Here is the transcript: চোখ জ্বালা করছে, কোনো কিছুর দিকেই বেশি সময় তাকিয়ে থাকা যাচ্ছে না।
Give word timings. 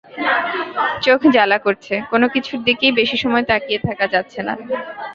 চোখ 1.05 1.19
জ্বালা 1.35 1.57
করছে, 1.65 1.93
কোনো 2.11 2.25
কিছুর 2.33 2.59
দিকেই 2.67 2.97
বেশি 2.99 3.17
সময় 3.23 3.45
তাকিয়ে 3.49 3.79
থাকা 3.87 4.05
যাচ্ছে 4.13 4.39
না। 4.47 4.53